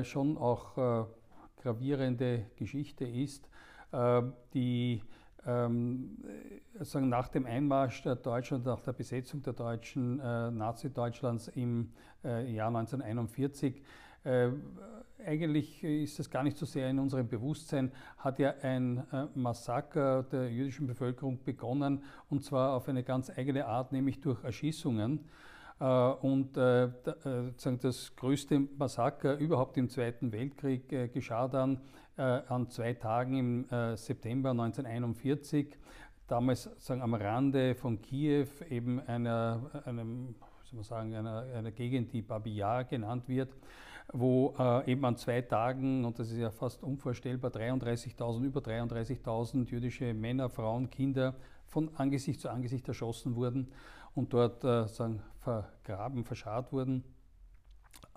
schon 0.02 0.38
auch 0.38 1.08
gravierende 1.66 2.46
Geschichte 2.56 3.04
ist, 3.04 3.48
äh, 3.90 4.22
die 4.54 5.02
ähm, 5.44 6.16
nach 6.94 7.28
dem 7.28 7.44
Einmarsch 7.44 8.02
der 8.02 8.14
Deutschen, 8.14 8.62
nach 8.62 8.80
der 8.80 8.92
Besetzung 8.92 9.42
der 9.42 9.52
Deutschen 9.52 10.20
äh, 10.20 10.50
Nazi-Deutschlands 10.52 11.48
im 11.48 11.90
äh, 12.24 12.52
Jahr 12.52 12.68
1941 12.68 13.82
äh, 14.22 14.50
eigentlich 15.24 15.82
ist 15.82 16.20
das 16.20 16.30
gar 16.30 16.44
nicht 16.44 16.56
so 16.56 16.66
sehr 16.66 16.88
in 16.88 17.00
unserem 17.00 17.26
Bewusstsein, 17.26 17.90
hat 18.18 18.38
ja 18.38 18.54
ein 18.62 19.02
Massaker 19.34 20.22
der 20.24 20.52
jüdischen 20.52 20.86
Bevölkerung 20.86 21.42
begonnen 21.42 22.04
und 22.28 22.44
zwar 22.44 22.76
auf 22.76 22.88
eine 22.88 23.02
ganz 23.02 23.30
eigene 23.30 23.66
Art, 23.66 23.92
nämlich 23.92 24.20
durch 24.20 24.44
Erschießungen. 24.44 25.24
Äh, 25.78 25.84
und 25.84 26.56
äh, 26.56 26.84
äh, 26.84 26.90
das 27.80 28.16
größte 28.16 28.60
Massaker 28.78 29.36
überhaupt 29.36 29.76
im 29.76 29.88
Zweiten 29.88 30.32
Weltkrieg 30.32 31.12
geschah 31.12 31.48
dann 31.48 31.80
an 32.16 32.70
zwei 32.70 32.94
Tagen 32.94 33.36
im 33.36 33.94
September 33.94 34.52
1941 34.52 35.76
damals 36.26 36.70
sagen, 36.78 37.02
am 37.02 37.12
Rande 37.12 37.74
von 37.74 38.00
Kiew, 38.00 38.46
eben 38.70 39.00
einer, 39.00 39.82
einem, 39.84 40.34
soll 40.64 40.76
man 40.76 40.84
sagen, 40.84 41.14
einer, 41.14 41.44
einer 41.54 41.72
Gegend, 41.72 42.14
die 42.14 42.22
Babiyar 42.22 42.84
genannt 42.84 43.28
wird, 43.28 43.50
wo 44.14 44.54
eben 44.86 45.04
an 45.04 45.18
zwei 45.18 45.42
Tagen, 45.42 46.06
und 46.06 46.18
das 46.18 46.30
ist 46.30 46.38
ja 46.38 46.50
fast 46.50 46.82
unvorstellbar, 46.82 47.50
33.000, 47.50 48.44
über 48.44 48.60
33.000 48.60 49.68
jüdische 49.68 50.14
Männer, 50.14 50.48
Frauen, 50.48 50.88
Kinder 50.88 51.34
von 51.66 51.90
Angesicht 51.96 52.40
zu 52.40 52.48
Angesicht 52.48 52.88
erschossen 52.88 53.36
wurden 53.36 53.68
und 54.16 54.32
dort 54.32 54.64
äh, 54.64 54.88
sagen, 54.88 55.22
vergraben, 55.40 56.24
verscharrt 56.24 56.72
wurden. 56.72 57.04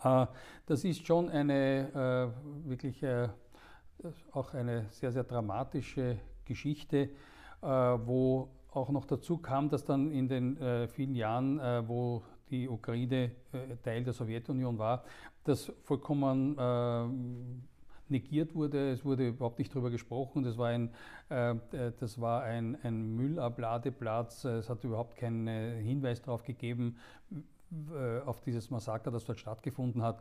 Äh, 0.04 0.26
das 0.66 0.84
ist 0.84 1.06
schon 1.06 1.30
eine 1.30 2.34
äh, 2.34 2.68
wirklich 2.68 3.04
äh, 3.04 3.30
auch 4.32 4.54
eine 4.54 4.88
sehr, 4.90 5.12
sehr 5.12 5.26
dramatische 5.26 6.18
Geschichte, 6.46 7.10
äh, 7.62 7.68
wo 7.68 8.50
auch 8.72 8.90
noch 8.90 9.06
dazu 9.06 9.38
kam, 9.38 9.70
dass 9.70 9.84
dann 9.84 10.12
in 10.12 10.28
den 10.28 10.58
äh, 10.58 10.88
vielen 10.88 11.16
Jahren, 11.16 11.60
wo 11.88 12.24
die 12.50 12.68
Ukraine 12.68 13.32
Teil 13.84 14.04
der 14.04 14.14
Sowjetunion 14.14 14.78
war, 14.78 15.04
das 15.44 15.72
vollkommen 15.84 16.56
negiert 18.10 18.56
wurde. 18.56 18.92
Es 18.92 19.06
wurde 19.06 19.28
überhaupt 19.28 19.60
nicht 19.60 19.74
darüber 19.74 19.90
gesprochen. 19.90 20.44
Das 20.44 20.58
war 20.58 20.68
ein, 20.68 20.90
äh, 21.30 21.56
das 22.00 22.20
war 22.20 22.44
ein, 22.44 22.78
ein 22.84 23.16
Müllabladeplatz. 23.16 24.46
Es 24.46 24.70
hat 24.70 24.84
überhaupt 24.84 25.18
keinen 25.18 25.48
Hinweis 25.80 26.22
darauf 26.22 26.44
gegeben, 26.44 26.98
äh, 27.72 28.20
auf 28.26 28.42
dieses 28.42 28.72
Massaker, 28.72 29.12
das 29.12 29.26
dort 29.26 29.40
stattgefunden 29.40 30.02
hat. 30.02 30.20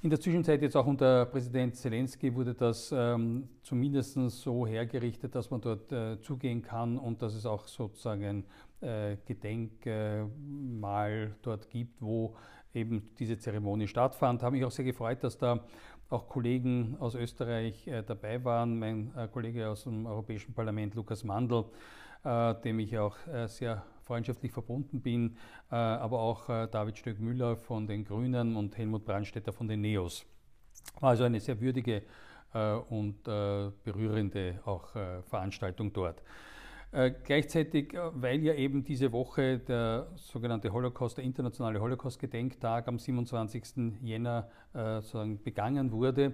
In 0.00 0.10
der 0.10 0.20
Zwischenzeit, 0.20 0.62
jetzt 0.62 0.76
auch 0.76 0.86
unter 0.86 1.26
Präsident 1.26 1.74
Zelensky, 1.74 2.32
wurde 2.32 2.54
das 2.54 2.94
ähm, 2.96 3.48
zumindest 3.62 4.14
so 4.14 4.64
hergerichtet, 4.64 5.34
dass 5.34 5.50
man 5.50 5.60
dort 5.60 5.90
äh, 5.90 6.20
zugehen 6.20 6.62
kann 6.62 6.98
und 6.98 7.20
dass 7.20 7.34
es 7.34 7.44
auch 7.44 7.66
sozusagen 7.66 8.24
ein 8.24 8.44
äh, 8.80 9.16
Gedenkmal 9.26 11.34
dort 11.42 11.68
gibt, 11.68 12.00
wo 12.00 12.36
eben 12.74 13.10
diese 13.18 13.38
Zeremonie 13.38 13.88
stattfand. 13.88 14.44
Habe 14.44 14.54
mich 14.54 14.64
auch 14.64 14.70
sehr 14.70 14.84
gefreut, 14.84 15.24
dass 15.24 15.36
da 15.36 15.64
auch 16.10 16.28
Kollegen 16.28 16.96
aus 17.00 17.14
Österreich 17.14 17.86
äh, 17.86 18.02
dabei 18.02 18.42
waren. 18.44 18.78
Mein 18.78 19.12
äh, 19.16 19.28
Kollege 19.28 19.68
aus 19.68 19.84
dem 19.84 20.06
Europäischen 20.06 20.54
Parlament, 20.54 20.94
Lukas 20.94 21.22
Mandl, 21.22 21.64
äh, 22.24 22.54
dem 22.62 22.78
ich 22.80 22.98
auch 22.98 23.16
sehr 23.46 23.84
freundschaftlich 24.02 24.52
verbunden 24.52 25.02
bin, 25.02 25.36
aber 25.68 26.18
auch 26.20 26.46
David 26.46 26.96
Stöck-Müller 26.96 27.58
von 27.58 27.86
den 27.86 28.06
Grünen 28.06 28.56
und 28.56 28.76
Helmut 28.78 29.04
Brandstätter 29.04 29.52
von 29.52 29.68
den 29.68 29.82
NEOS. 29.82 30.24
War 31.00 31.10
also 31.10 31.24
eine 31.24 31.40
sehr 31.40 31.60
würdige 31.60 32.02
und 32.88 33.22
berührende 33.24 34.60
auch 34.64 34.88
Veranstaltung 35.28 35.92
dort. 35.92 36.22
Äh, 36.90 37.12
gleichzeitig, 37.22 37.92
äh, 37.92 37.98
weil 38.14 38.42
ja 38.42 38.54
eben 38.54 38.82
diese 38.82 39.12
Woche 39.12 39.58
der 39.58 40.06
sogenannte 40.16 40.72
Holocaust, 40.72 41.18
der 41.18 41.24
internationale 41.24 41.80
Holocaust-Gedenktag 41.80 42.88
am 42.88 42.98
27. 42.98 44.00
Jänner 44.02 44.48
äh, 44.72 44.94
sozusagen 45.02 45.42
begangen 45.42 45.92
wurde, 45.92 46.32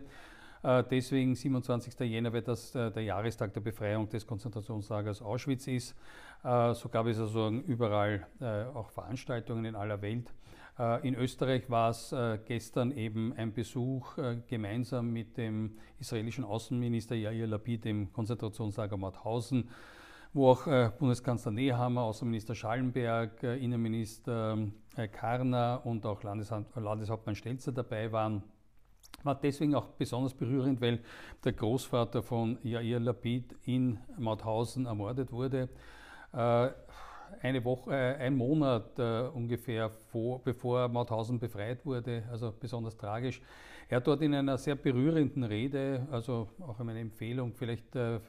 äh, 0.62 0.84
deswegen 0.88 1.34
27. 1.34 1.98
Jänner, 2.08 2.32
weil 2.32 2.42
das 2.42 2.70
der 2.72 3.02
Jahrestag 3.02 3.52
der 3.52 3.62
Befreiung 3.62 4.08
des 4.08 4.26
Konzentrationslagers 4.26 5.22
Auschwitz 5.22 5.66
ist. 5.66 5.94
so 6.42 6.88
gab 6.90 7.06
es 7.06 7.18
also 7.18 7.48
überall 7.50 8.26
auch 8.74 8.90
Veranstaltungen 8.90 9.64
in 9.64 9.74
aller 9.74 10.00
Welt. 10.02 10.32
In 11.02 11.14
Österreich 11.14 11.70
war 11.70 11.90
es 11.90 12.14
gestern 12.46 12.90
eben 12.92 13.32
ein 13.36 13.52
Besuch 13.52 14.16
gemeinsam 14.48 15.12
mit 15.12 15.36
dem 15.36 15.78
israelischen 16.00 16.44
Außenminister 16.44 17.14
Yair 17.14 17.46
Lapid 17.46 17.86
im 17.86 18.12
Konzentrationslager 18.12 18.96
Mauthausen 18.96 19.68
wo 20.34 20.50
auch 20.50 20.66
äh, 20.66 20.90
Bundeskanzler 20.98 21.52
Nehammer, 21.52 22.02
Außenminister 22.02 22.54
Schallenberg, 22.54 23.42
äh, 23.44 23.56
Innenminister 23.56 24.58
äh, 24.96 25.08
Karner 25.08 25.80
und 25.84 26.04
auch 26.04 26.22
Landeshaupt 26.24 26.76
Landeshauptmann 26.76 27.36
Stelzer 27.36 27.72
dabei 27.72 28.10
waren. 28.10 28.42
War 29.22 29.36
deswegen 29.36 29.74
auch 29.76 29.86
besonders 29.86 30.34
berührend, 30.34 30.80
weil 30.80 31.00
der 31.44 31.52
Großvater 31.52 32.22
von 32.22 32.58
Jair 32.62 32.98
Lapid 32.98 33.56
in 33.64 33.98
Mauthausen 34.18 34.86
ermordet 34.86 35.32
wurde. 35.32 35.68
Äh, 37.44 37.48
eine 37.48 37.64
Woche, 37.64 37.92
äh, 37.92 38.16
ein 38.16 38.36
Monat 38.36 38.98
äh, 38.98 39.28
ungefähr 39.32 39.90
vor, 39.90 40.42
bevor 40.42 40.88
Mauthausen 40.88 41.38
befreit 41.38 41.84
wurde, 41.84 42.24
also 42.30 42.52
besonders 42.58 42.96
tragisch. 42.96 43.40
Er 43.88 43.98
hat 43.98 44.06
dort 44.06 44.22
in 44.22 44.34
einer 44.34 44.56
sehr 44.56 44.76
berührenden 44.76 45.44
Rede, 45.44 46.06
also 46.10 46.48
auch 46.60 46.78
meine 46.78 47.00
Empfehlung, 47.00 47.52
vielleicht, 47.54 47.94
äh, 47.96 48.16
äh 48.16 48.20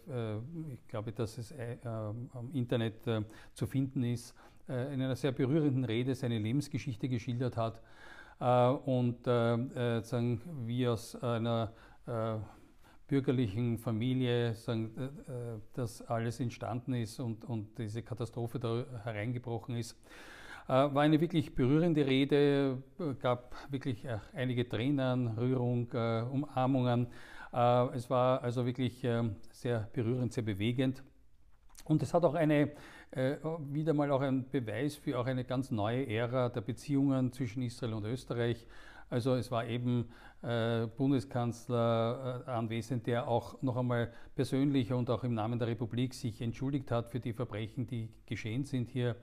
ich 0.73 0.87
glaube, 0.87 1.13
dass 1.13 1.37
es 1.37 1.51
äh, 1.51 1.77
am 1.83 2.51
Internet 2.53 3.07
äh, 3.07 3.21
zu 3.53 3.65
finden 3.65 4.03
ist, 4.03 4.35
äh, 4.67 4.93
in 4.93 5.01
einer 5.01 5.15
sehr 5.15 5.31
berührenden 5.31 5.85
Rede 5.85 6.13
seine 6.13 6.37
Lebensgeschichte 6.37 7.07
geschildert 7.07 7.55
hat 7.55 7.81
äh, 8.41 8.67
und 8.67 9.25
äh, 9.27 10.01
sagen, 10.01 10.41
wie 10.65 10.87
aus 10.87 11.15
einer 11.15 11.71
bürgerlichen 13.07 13.77
Familie 13.77 14.53
sagen, 14.55 14.91
das 15.73 16.01
alles 16.01 16.39
entstanden 16.39 16.93
ist 16.93 17.19
und, 17.19 17.45
und 17.45 17.77
diese 17.77 18.01
Katastrophe 18.01 18.59
da 18.59 18.85
hereingebrochen 19.03 19.75
ist. 19.75 19.95
War 20.67 20.97
eine 20.97 21.21
wirklich 21.21 21.53
berührende 21.53 22.05
Rede, 22.05 22.81
gab 23.21 23.55
wirklich 23.69 24.07
einige 24.33 24.67
Tränen, 24.67 25.27
Rührung, 25.37 25.91
Umarmungen. 26.31 27.07
Es 27.93 28.09
war 28.09 28.41
also 28.41 28.65
wirklich 28.65 29.05
sehr 29.51 29.87
berührend, 29.93 30.33
sehr 30.33 30.43
bewegend. 30.43 31.03
Und 31.85 32.01
es 32.01 32.13
hat 32.13 32.25
auch 32.25 32.33
eine, 32.33 32.71
äh, 33.11 33.37
wieder 33.71 33.93
mal 33.93 34.11
auch 34.11 34.21
ein 34.21 34.49
Beweis 34.49 34.95
für 34.95 35.19
auch 35.19 35.27
eine 35.27 35.45
ganz 35.45 35.69
neue 35.69 36.07
Ära 36.07 36.49
der 36.49 36.61
Beziehungen 36.61 37.31
zwischen 37.31 37.61
Israel 37.61 37.93
und 37.93 38.05
Österreich. 38.05 38.65
Also 39.09 39.35
es 39.35 39.51
war 39.51 39.65
eben 39.67 40.09
äh, 40.41 40.87
Bundeskanzler 40.87 42.43
äh, 42.47 42.49
anwesend, 42.49 43.07
der 43.07 43.27
auch 43.27 43.61
noch 43.61 43.77
einmal 43.77 44.11
persönlich 44.35 44.91
und 44.93 45.09
auch 45.09 45.23
im 45.23 45.33
Namen 45.33 45.59
der 45.59 45.67
Republik 45.67 46.13
sich 46.13 46.41
entschuldigt 46.41 46.91
hat 46.91 47.09
für 47.11 47.19
die 47.19 47.33
Verbrechen, 47.33 47.87
die 47.87 48.09
geschehen 48.25 48.65
sind 48.65 48.89
hier. 48.89 49.15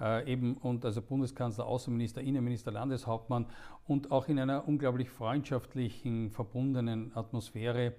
Äh, 0.00 0.32
eben 0.32 0.56
und 0.56 0.84
also 0.84 1.02
Bundeskanzler, 1.02 1.66
Außenminister, 1.66 2.22
Innenminister, 2.22 2.72
Landeshauptmann 2.72 3.46
und 3.86 4.10
auch 4.10 4.28
in 4.28 4.38
einer 4.38 4.66
unglaublich 4.66 5.10
freundschaftlichen, 5.10 6.30
verbundenen 6.30 7.12
Atmosphäre. 7.14 7.94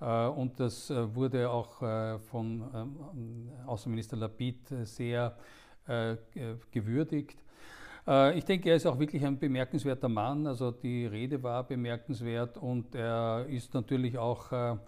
Äh, 0.00 0.26
und 0.26 0.60
das 0.60 0.90
äh, 0.90 1.14
wurde 1.14 1.50
auch 1.50 1.82
äh, 1.82 2.18
von 2.18 2.64
ähm, 2.74 3.50
Außenminister 3.66 4.16
Lapid 4.16 4.68
sehr 4.84 5.36
gewürdigt. 6.72 7.38
Ich 8.36 8.44
denke, 8.44 8.70
er 8.70 8.76
ist 8.76 8.86
auch 8.86 9.00
wirklich 9.00 9.24
ein 9.26 9.36
bemerkenswerter 9.36 10.08
Mann. 10.08 10.46
Also 10.46 10.70
die 10.70 11.06
Rede 11.06 11.42
war 11.42 11.66
bemerkenswert 11.66 12.56
und 12.56 12.94
er 12.94 13.46
ist 13.48 13.74
natürlich 13.74 14.16
auch 14.16 14.78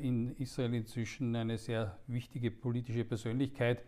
in 0.00 0.36
Israel 0.36 0.72
inzwischen 0.74 1.34
eine 1.34 1.58
sehr 1.58 1.98
wichtige 2.06 2.52
politische 2.52 3.04
Persönlichkeit 3.04 3.84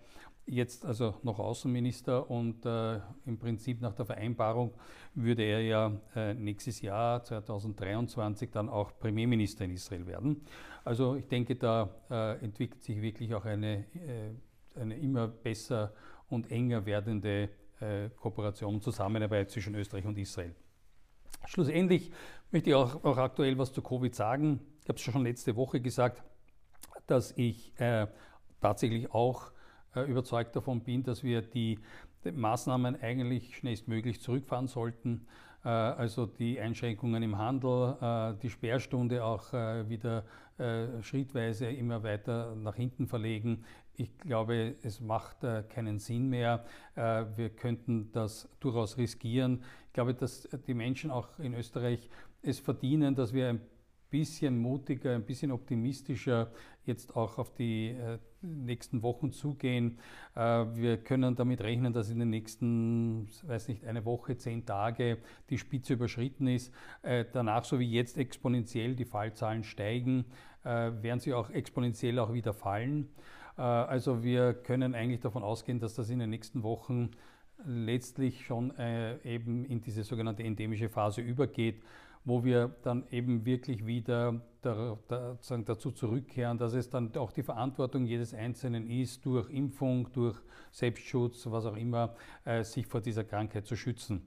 jetzt 0.46 0.84
also 0.84 1.14
noch 1.22 1.38
Außenminister 1.38 2.30
und 2.30 2.66
äh, 2.66 3.00
im 3.24 3.38
Prinzip 3.38 3.80
nach 3.80 3.94
der 3.94 4.04
Vereinbarung 4.04 4.74
würde 5.14 5.42
er 5.42 5.62
ja 5.62 5.92
äh, 6.14 6.34
nächstes 6.34 6.80
Jahr 6.82 7.22
2023 7.22 8.50
dann 8.50 8.68
auch 8.68 8.98
Premierminister 8.98 9.64
in 9.64 9.70
Israel 9.70 10.06
werden. 10.06 10.42
Also 10.84 11.14
ich 11.14 11.26
denke, 11.26 11.56
da 11.56 11.88
äh, 12.10 12.44
entwickelt 12.44 12.82
sich 12.82 13.00
wirklich 13.00 13.34
auch 13.34 13.44
eine, 13.44 13.84
äh, 13.94 14.80
eine 14.80 14.98
immer 14.98 15.28
besser 15.28 15.92
und 16.28 16.50
enger 16.50 16.84
werdende 16.84 17.44
äh, 17.44 17.48
Kooperation 18.16 18.74
und 18.74 18.82
Zusammenarbeit 18.82 19.50
zwischen 19.50 19.74
Österreich 19.74 20.06
und 20.06 20.16
Israel. 20.18 20.54
Schlussendlich 21.46 22.10
möchte 22.50 22.70
ich 22.70 22.76
auch, 22.76 23.04
auch 23.04 23.18
aktuell 23.18 23.58
was 23.58 23.72
zu 23.72 23.82
Covid 23.82 24.14
sagen. 24.14 24.60
Ich 24.82 24.88
habe 24.88 24.96
es 24.96 25.02
schon 25.02 25.22
letzte 25.22 25.56
Woche 25.56 25.80
gesagt, 25.80 26.22
dass 27.06 27.32
ich 27.36 27.78
äh, 27.78 28.06
tatsächlich 28.60 29.12
auch 29.12 29.52
äh, 29.94 30.02
überzeugt 30.02 30.56
davon 30.56 30.80
bin, 30.80 31.02
dass 31.02 31.22
wir 31.22 31.42
die, 31.42 31.78
die 32.24 32.32
Maßnahmen 32.32 33.00
eigentlich 33.00 33.56
schnellstmöglich 33.56 34.20
zurückfahren 34.20 34.66
sollten. 34.66 35.26
Äh, 35.64 35.68
also 35.68 36.26
die 36.26 36.58
Einschränkungen 36.58 37.22
im 37.22 37.38
Handel, 37.38 37.96
äh, 38.00 38.34
die 38.42 38.50
Sperrstunde 38.50 39.24
auch 39.24 39.52
wieder 39.52 40.24
schrittweise 41.00 41.66
immer 41.66 42.04
weiter 42.04 42.54
nach 42.54 42.76
hinten 42.76 43.08
verlegen. 43.08 43.64
Ich 43.96 44.18
glaube, 44.18 44.74
es 44.82 45.00
macht 45.00 45.38
keinen 45.68 45.98
Sinn 45.98 46.28
mehr. 46.28 46.64
Wir 46.96 47.50
könnten 47.50 48.10
das 48.12 48.48
durchaus 48.58 48.96
riskieren. 48.98 49.62
Ich 49.86 49.92
glaube, 49.92 50.14
dass 50.14 50.48
die 50.66 50.74
Menschen 50.74 51.10
auch 51.10 51.38
in 51.38 51.54
Österreich 51.54 52.10
es 52.42 52.58
verdienen, 52.58 53.14
dass 53.14 53.32
wir 53.32 53.48
ein 53.48 53.60
bisschen 54.10 54.58
mutiger, 54.58 55.12
ein 55.12 55.24
bisschen 55.24 55.50
optimistischer 55.50 56.52
jetzt 56.84 57.16
auch 57.16 57.38
auf 57.38 57.52
die 57.52 57.88
äh, 57.88 58.18
nächsten 58.42 59.02
Wochen 59.02 59.32
zugehen. 59.32 59.98
Äh, 60.36 60.40
wir 60.74 60.98
können 60.98 61.34
damit 61.34 61.62
rechnen, 61.62 61.92
dass 61.92 62.10
in 62.10 62.20
den 62.20 62.30
nächsten, 62.30 63.26
weiß 63.42 63.66
nicht, 63.68 63.84
eine 63.84 64.04
Woche, 64.04 64.36
zehn 64.36 64.64
Tage 64.64 65.18
die 65.50 65.58
Spitze 65.58 65.94
überschritten 65.94 66.46
ist. 66.46 66.72
Äh, 67.02 67.24
danach, 67.32 67.64
so 67.64 67.80
wie 67.80 67.90
jetzt 67.90 68.16
exponentiell 68.16 68.94
die 68.94 69.04
Fallzahlen 69.04 69.64
steigen, 69.64 70.26
äh, 70.62 70.92
werden 71.02 71.18
sie 71.18 71.34
auch 71.34 71.50
exponentiell 71.50 72.18
auch 72.20 72.32
wieder 72.32 72.54
fallen. 72.54 73.08
Äh, 73.56 73.62
also 73.62 74.22
wir 74.22 74.54
können 74.54 74.94
eigentlich 74.94 75.20
davon 75.20 75.42
ausgehen, 75.42 75.78
dass 75.78 75.94
das 75.94 76.10
in 76.10 76.18
den 76.18 76.30
nächsten 76.30 76.62
Wochen 76.62 77.10
letztlich 77.64 78.44
schon 78.44 78.76
äh, 78.76 79.16
eben 79.22 79.64
in 79.64 79.80
diese 79.80 80.02
sogenannte 80.02 80.42
endemische 80.42 80.88
Phase 80.88 81.20
übergeht 81.20 81.82
wo 82.24 82.42
wir 82.42 82.74
dann 82.82 83.06
eben 83.10 83.44
wirklich 83.44 83.86
wieder 83.86 84.40
da, 84.62 84.98
da, 85.08 85.36
dazu 85.64 85.90
zurückkehren, 85.90 86.56
dass 86.56 86.72
es 86.72 86.88
dann 86.88 87.14
auch 87.16 87.32
die 87.32 87.42
Verantwortung 87.42 88.06
jedes 88.06 88.32
Einzelnen 88.32 88.88
ist, 88.88 89.24
durch 89.26 89.50
Impfung, 89.50 90.10
durch 90.12 90.36
Selbstschutz, 90.72 91.46
was 91.50 91.66
auch 91.66 91.76
immer, 91.76 92.14
äh, 92.44 92.64
sich 92.64 92.86
vor 92.86 93.02
dieser 93.02 93.24
Krankheit 93.24 93.66
zu 93.66 93.76
schützen. 93.76 94.26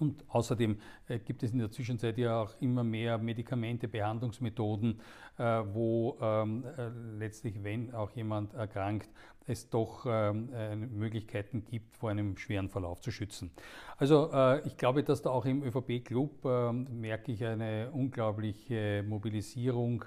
Und 0.00 0.24
außerdem 0.28 0.78
äh, 1.08 1.18
gibt 1.18 1.42
es 1.42 1.52
in 1.52 1.58
der 1.58 1.70
Zwischenzeit 1.70 2.16
ja 2.18 2.42
auch 2.42 2.54
immer 2.60 2.82
mehr 2.82 3.18
Medikamente, 3.18 3.86
Behandlungsmethoden, 3.86 5.00
äh, 5.38 5.42
wo 5.42 6.16
ähm, 6.20 6.64
äh, 6.76 6.88
letztlich, 7.18 7.62
wenn 7.62 7.94
auch 7.94 8.10
jemand 8.12 8.54
erkrankt, 8.54 9.10
es 9.46 9.68
doch 9.68 10.06
ähm, 10.08 10.48
äh, 10.54 10.74
Möglichkeiten 10.74 11.64
gibt, 11.64 11.96
vor 11.96 12.10
einem 12.10 12.36
schweren 12.36 12.68
Verlauf 12.68 13.00
zu 13.00 13.10
schützen. 13.10 13.50
Also 13.96 14.30
ich 14.64 14.78
glaube, 14.78 15.02
dass 15.02 15.20
da 15.20 15.28
auch 15.30 15.44
im 15.44 15.62
ÖVP-Club 15.62 16.44
ähm, 16.46 16.86
merke 17.00 17.32
ich 17.32 17.44
eine 17.44 17.90
unglaubliche 17.92 19.04
Mobilisierung 19.06 20.06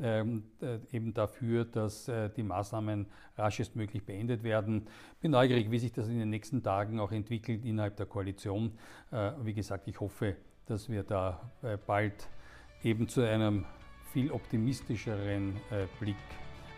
eben 0.00 1.14
dafür, 1.14 1.64
dass 1.64 2.08
äh, 2.08 2.30
die 2.30 2.42
Maßnahmen 2.42 3.06
raschestmöglich 3.36 4.04
beendet 4.04 4.42
werden. 4.42 4.86
Bin 5.20 5.32
neugierig, 5.32 5.70
wie 5.70 5.78
sich 5.78 5.92
das 5.92 6.08
in 6.08 6.18
den 6.18 6.30
nächsten 6.30 6.62
Tagen 6.62 6.98
auch 7.00 7.12
entwickelt 7.12 7.64
innerhalb 7.64 7.96
der 7.96 8.06
Koalition. 8.06 8.72
Äh, 9.10 9.32
wie 9.42 9.52
gesagt, 9.52 9.88
ich 9.88 10.00
hoffe, 10.00 10.36
dass 10.66 10.88
wir 10.88 11.02
da 11.02 11.50
bald 11.86 12.28
eben 12.84 13.08
zu 13.08 13.22
einem 13.22 13.66
viel 14.12 14.30
optimistischeren 14.30 15.56
Blick 15.98 16.14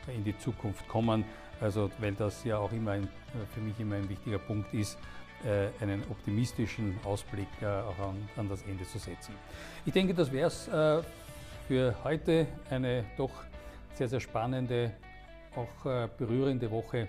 in 0.08 0.24
die 0.24 0.36
Zukunft 0.38 0.88
kommen. 0.88 1.24
Also, 1.60 1.90
weil 1.98 2.14
das 2.14 2.42
ja 2.42 2.56
auch 2.56 2.72
immer 2.72 2.92
ein, 2.92 3.08
für 3.52 3.60
mich 3.60 3.78
immer 3.78 3.96
ein 3.96 4.08
wichtiger 4.08 4.38
Punkt 4.38 4.72
ist, 4.72 4.98
einen 5.80 6.02
optimistischen 6.10 6.98
Ausblick 7.04 7.48
auch 7.62 8.08
an, 8.08 8.28
an 8.38 8.48
das 8.48 8.62
Ende 8.62 8.84
zu 8.84 8.98
setzen. 8.98 9.34
Ich 9.84 9.92
denke, 9.92 10.14
das 10.14 10.32
wäre 10.32 10.46
es 10.46 10.70
für 11.66 11.94
heute 12.04 12.46
eine 12.70 13.04
doch 13.16 13.30
sehr, 13.94 14.08
sehr 14.08 14.20
spannende, 14.20 14.92
auch 15.56 15.86
äh, 15.86 16.08
berührende 16.16 16.70
Woche, 16.70 17.08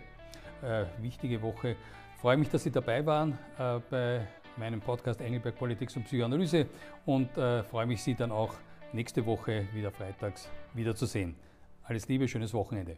äh, 0.62 0.86
wichtige 1.00 1.42
Woche. 1.42 1.76
Ich 2.16 2.22
freue 2.22 2.38
mich, 2.38 2.50
dass 2.50 2.64
Sie 2.64 2.72
dabei 2.72 3.06
waren 3.06 3.38
äh, 3.58 3.80
bei 3.90 4.28
meinem 4.58 4.82
Podcast 4.82 5.22
Engelberg 5.22 5.58
Politik 5.58 5.90
und 5.96 6.04
Psychoanalyse 6.04 6.68
und 7.08 7.32
freue 7.32 7.88
mich, 7.88 8.04
Sie 8.04 8.14
dann 8.14 8.32
auch 8.32 8.54
nächste 8.94 9.26
Woche 9.26 9.68
wieder 9.74 9.92
freitags 9.92 10.48
wiederzusehen. 10.76 11.36
Alles 11.86 12.08
Liebe, 12.08 12.28
schönes 12.28 12.54
Wochenende. 12.54 12.98